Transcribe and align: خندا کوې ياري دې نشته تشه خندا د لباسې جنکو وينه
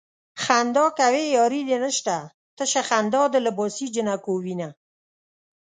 خندا 0.43 0.85
کوې 0.99 1.23
ياري 1.35 1.61
دې 1.69 1.77
نشته 1.83 2.15
تشه 2.57 2.81
خندا 2.89 3.23
د 3.33 3.35
لباسې 3.45 3.85
جنکو 3.95 4.31
وينه 4.43 4.69